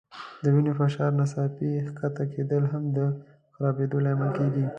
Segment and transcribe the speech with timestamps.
[0.43, 2.99] د وینې د فشار ناڅاپي ښکته کېدل هم د
[3.53, 4.65] خرابېدو لامل کېږي.